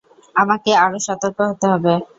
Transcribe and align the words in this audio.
আমাকে 0.35 0.71
আরো 0.83 0.97
সতর্ক 1.07 1.37
হতে 1.49 1.65
হবে। 1.73 1.93